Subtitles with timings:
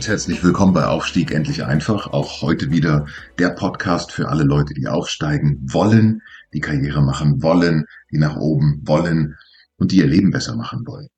[0.00, 2.06] Ganz herzlich willkommen bei Aufstieg endlich einfach.
[2.06, 3.04] Auch heute wieder
[3.38, 6.22] der Podcast für alle Leute, die aufsteigen wollen,
[6.54, 9.36] die Karriere machen wollen, die nach oben wollen
[9.76, 11.08] und die ihr Leben besser machen wollen.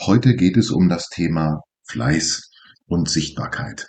[0.00, 2.52] Heute geht es um das Thema Fleiß
[2.86, 3.88] und Sichtbarkeit.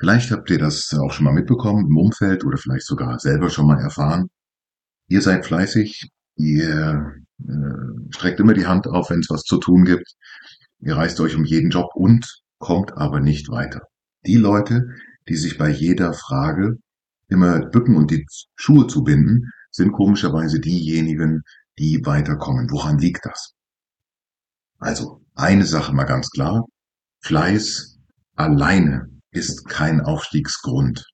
[0.00, 3.68] Vielleicht habt ihr das auch schon mal mitbekommen im Umfeld oder vielleicht sogar selber schon
[3.68, 4.30] mal erfahren.
[5.06, 7.14] Ihr seid fleißig, ihr
[7.46, 10.12] äh, streckt immer die Hand auf, wenn es was zu tun gibt.
[10.80, 13.82] Ihr reißt euch um jeden Job und kommt aber nicht weiter.
[14.26, 14.88] Die Leute,
[15.28, 16.76] die sich bei jeder Frage
[17.28, 21.42] immer bücken und die Schuhe zu binden, sind komischerweise diejenigen,
[21.78, 22.70] die weiterkommen.
[22.70, 23.54] Woran liegt das?
[24.78, 26.64] Also, eine Sache mal ganz klar.
[27.20, 27.98] Fleiß
[28.36, 31.04] alleine ist kein Aufstiegsgrund.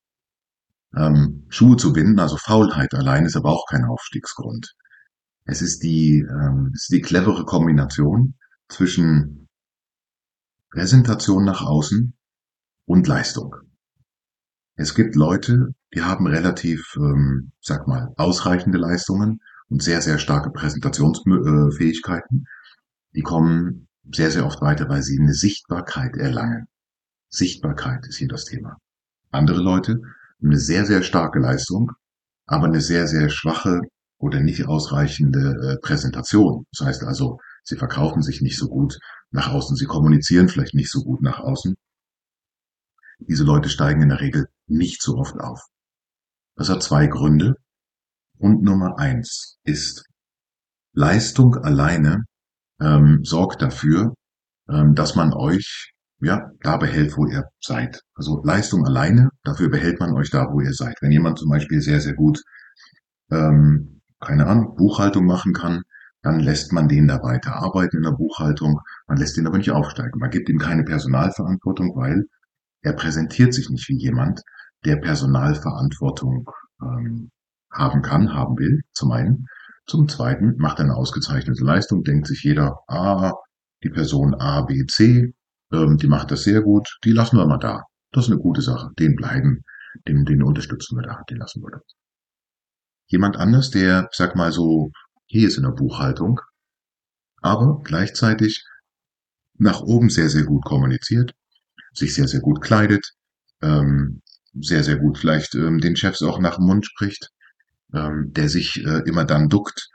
[0.97, 4.73] Ähm, Schuhe zu binden, also Faulheit allein, ist aber auch kein Aufstiegsgrund.
[5.45, 8.35] Es ist die, ähm, es ist die clevere Kombination
[8.69, 9.44] zwischen
[10.75, 12.15] Präsentation nach außen
[12.87, 13.55] und Leistung.
[14.75, 20.51] Es gibt Leute, die haben relativ, ähm, sag mal, ausreichende Leistungen und sehr, sehr starke
[20.51, 22.47] Präsentationsfähigkeiten.
[23.15, 26.67] Die kommen sehr, sehr oft weiter, weil sie eine Sichtbarkeit erlangen.
[27.29, 28.77] Sichtbarkeit ist hier das Thema.
[29.31, 31.93] Andere Leute haben eine sehr, sehr starke Leistung,
[32.47, 33.81] aber eine sehr, sehr schwache
[34.19, 36.67] oder nicht ausreichende äh, Präsentation.
[36.77, 38.99] Das heißt also, sie verkaufen sich nicht so gut
[39.35, 39.77] nach außen.
[39.77, 41.75] Sie kommunizieren vielleicht nicht so gut nach außen.
[43.19, 45.61] Diese Leute steigen in der Regel nicht so oft auf.
[46.57, 47.57] Das hat zwei Gründe.
[48.39, 50.05] Und Nummer eins ist,
[50.93, 52.25] Leistung alleine
[52.81, 54.15] ähm, sorgt dafür,
[54.69, 58.01] ähm, dass man euch ja da behält, wo ihr seid.
[58.15, 60.97] Also Leistung alleine, dafür behält man euch da, wo ihr seid.
[61.01, 62.41] Wenn jemand zum Beispiel sehr, sehr gut,
[63.31, 65.83] ähm, keine Ahnung, Buchhaltung machen kann,
[66.23, 69.71] dann lässt man den da weiter arbeiten in der Buchhaltung, man lässt ihn aber nicht
[69.71, 70.19] aufsteigen.
[70.19, 72.25] Man gibt ihm keine Personalverantwortung, weil
[72.83, 74.41] er präsentiert sich nicht wie jemand,
[74.85, 76.47] der Personalverantwortung
[76.83, 77.31] ähm,
[77.71, 79.47] haben kann, haben will, zum einen.
[79.87, 83.33] Zum zweiten macht er eine ausgezeichnete Leistung, denkt sich jeder, ah,
[83.83, 85.35] die Person A, B, C,
[85.73, 87.83] ähm, die macht das sehr gut, die lassen wir mal da.
[88.13, 88.91] Das ist eine gute Sache.
[88.99, 89.63] Den bleiben,
[90.07, 91.81] den, den unterstützen wir da, den lassen wir da.
[93.07, 94.91] Jemand anders, der, sag mal so,
[95.27, 96.41] hier ist in der Buchhaltung,
[97.43, 98.65] aber gleichzeitig
[99.59, 101.33] nach oben sehr, sehr gut kommuniziert,
[101.93, 103.13] sich sehr, sehr gut kleidet,
[103.63, 104.23] ähm,
[104.55, 107.31] sehr, sehr gut vielleicht ähm, den Chefs auch nach dem Mund spricht,
[107.93, 109.89] ähm, der sich äh, immer dann duckt,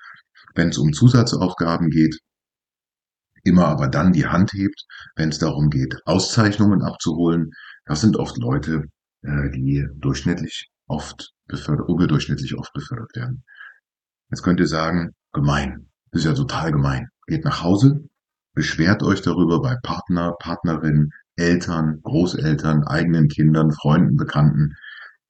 [0.56, 2.20] wenn es um Zusatzaufgaben geht,
[3.44, 7.52] immer aber dann die Hand hebt, wenn es darum geht, Auszeichnungen abzuholen.
[7.86, 8.86] Das sind oft Leute,
[9.22, 13.44] äh, die durchschnittlich oft befördert, überdurchschnittlich oft befördert werden.
[14.30, 15.90] Jetzt könnt ihr sagen, gemein.
[16.12, 17.10] Das ist ja total gemein.
[17.28, 18.10] Geht nach Hause,
[18.54, 24.76] beschwert euch darüber bei Partner, Partnerin, Eltern, Großeltern, eigenen Kindern, Freunden, Bekannten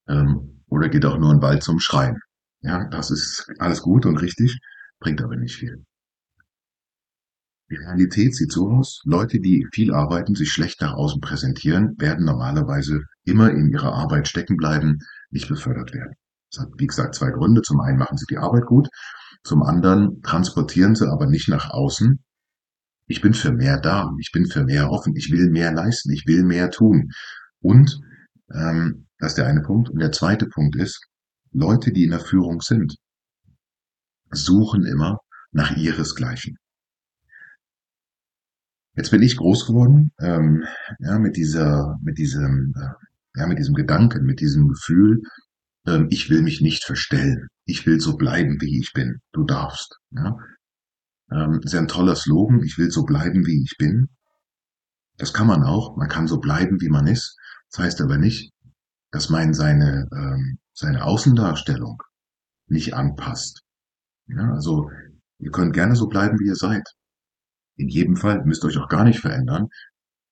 [0.08, 2.18] ähm, oder geht auch nur in den Wald zum Schreien.
[2.62, 4.58] Ja, das ist alles gut und richtig,
[4.98, 5.84] bringt aber nicht viel.
[7.70, 12.24] Die Realität sieht so aus, Leute, die viel arbeiten, sich schlecht nach außen präsentieren, werden
[12.26, 14.98] normalerweise immer in ihrer Arbeit stecken bleiben,
[15.30, 16.14] nicht befördert werden.
[16.50, 17.62] Das hat, wie gesagt, zwei Gründe.
[17.62, 18.88] Zum einen machen sie die Arbeit gut,
[19.44, 22.22] zum anderen transportieren sie aber nicht nach außen.
[23.10, 26.26] Ich bin für mehr da, ich bin für mehr offen, ich will mehr leisten, ich
[26.26, 27.10] will mehr tun.
[27.60, 28.00] Und
[28.54, 29.90] ähm, das ist der eine Punkt.
[29.90, 31.08] Und der zweite Punkt ist,
[31.50, 32.94] Leute, die in der Führung sind,
[34.30, 35.18] suchen immer
[35.50, 36.56] nach ihresgleichen.
[38.94, 40.64] Jetzt bin ich groß geworden, ähm,
[41.00, 45.20] ja, mit dieser, mit diesem, äh, ja, mit diesem Gedanken, mit diesem Gefühl,
[45.84, 47.48] ähm, ich will mich nicht verstellen.
[47.64, 49.20] Ich will so bleiben, wie ich bin.
[49.32, 49.98] Du darfst.
[50.12, 50.36] Ja?
[51.32, 52.62] Ähm, ist ja ein toller Slogan.
[52.62, 54.08] Ich will so bleiben, wie ich bin.
[55.16, 55.96] Das kann man auch.
[55.96, 57.36] Man kann so bleiben, wie man ist.
[57.70, 58.52] Das heißt aber nicht,
[59.10, 62.02] dass man seine, ähm, seine Außendarstellung
[62.66, 63.62] nicht anpasst.
[64.26, 64.90] Ja, also
[65.38, 66.88] ihr könnt gerne so bleiben, wie ihr seid.
[67.76, 69.68] In jedem Fall müsst ihr euch auch gar nicht verändern.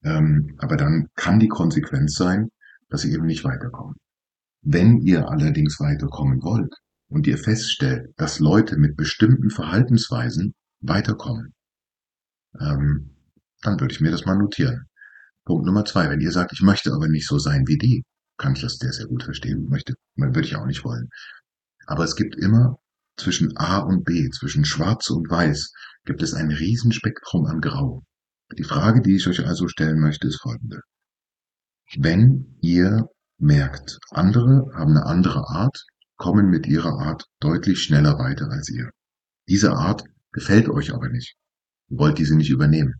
[0.04, 2.50] Ähm, aber dann kann die Konsequenz sein,
[2.88, 3.96] dass ihr eben nicht weiterkommt.
[4.62, 6.74] Wenn ihr allerdings weiterkommen wollt
[7.08, 11.54] und ihr feststellt, dass Leute mit bestimmten Verhaltensweisen weiterkommen,
[12.60, 13.16] ähm,
[13.62, 14.86] dann würde ich mir das mal notieren.
[15.44, 18.04] Punkt Nummer zwei, wenn ihr sagt, ich möchte aber nicht so sein wie die,
[18.36, 19.66] kann ich das sehr, sehr gut verstehen.
[19.68, 21.08] Möchte, würde ich auch nicht wollen.
[21.86, 22.76] Aber es gibt immer
[23.16, 25.72] zwischen A und B, zwischen Schwarz und Weiß,
[26.04, 28.04] gibt es ein Riesenspektrum an Grau.
[28.56, 30.80] Die Frage, die ich euch also stellen möchte, ist folgende.
[31.96, 33.08] Wenn ihr
[33.38, 35.84] merkt, andere haben eine andere Art,
[36.16, 38.90] kommen mit ihrer Art deutlich schneller weiter als ihr.
[39.48, 40.04] Diese Art
[40.38, 41.34] gefällt euch aber nicht.
[41.90, 42.94] Ihr wollt diese nicht übernehmen.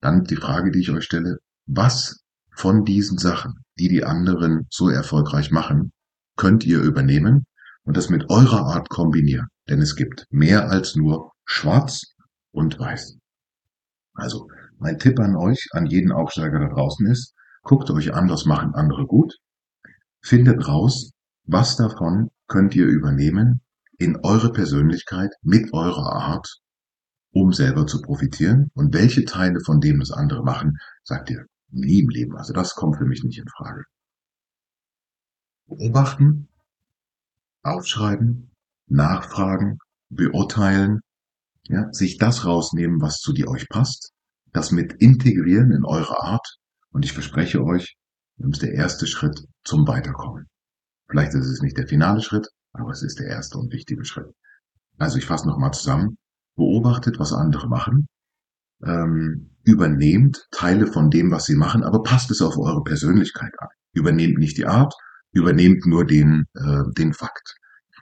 [0.00, 1.36] Dann die Frage, die ich euch stelle,
[1.66, 2.22] was
[2.56, 5.92] von diesen Sachen, die die anderen so erfolgreich machen,
[6.36, 7.44] könnt ihr übernehmen
[7.84, 9.48] und das mit eurer Art kombinieren?
[9.68, 12.14] Denn es gibt mehr als nur schwarz
[12.52, 13.18] und weiß.
[14.14, 14.48] Also,
[14.78, 18.74] mein Tipp an euch, an jeden Aufsteiger da draußen ist, guckt euch an, was machen
[18.74, 19.34] andere gut,
[20.22, 21.12] findet raus,
[21.44, 23.60] was davon könnt ihr übernehmen
[23.98, 26.61] in eure Persönlichkeit mit eurer Art,
[27.32, 32.00] um selber zu profitieren und welche Teile von dem, was andere machen, sagt ihr, nie
[32.00, 32.36] im Leben.
[32.36, 33.84] Also das kommt für mich nicht in Frage.
[35.66, 36.48] Beobachten,
[37.62, 38.50] aufschreiben,
[38.86, 39.78] nachfragen,
[40.10, 41.00] beurteilen,
[41.68, 44.12] ja, sich das rausnehmen, was zu dir euch passt,
[44.52, 46.58] das mit integrieren in eure Art
[46.90, 47.96] und ich verspreche euch,
[48.36, 50.48] das ist der erste Schritt zum Weiterkommen.
[51.08, 54.26] Vielleicht ist es nicht der finale Schritt, aber es ist der erste und wichtige Schritt.
[54.98, 56.18] Also ich fasse nochmal zusammen.
[56.56, 58.06] Beobachtet, was andere machen,
[58.84, 63.68] ähm, übernehmt Teile von dem, was sie machen, aber passt es auf eure Persönlichkeit an.
[63.92, 64.94] Übernehmt nicht die Art,
[65.32, 67.56] übernehmt nur den, äh, den Fakt.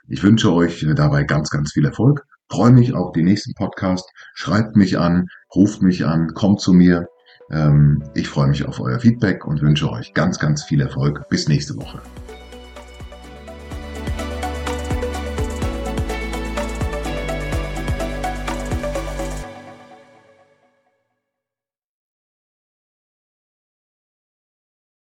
[0.07, 2.23] Ich wünsche euch dabei ganz, ganz viel Erfolg.
[2.49, 4.09] Freue mich auf den nächsten Podcast.
[4.33, 7.07] Schreibt mich an, ruft mich an, kommt zu mir.
[7.49, 11.29] Ähm, ich freue mich auf euer Feedback und wünsche euch ganz, ganz viel Erfolg.
[11.29, 12.01] Bis nächste Woche.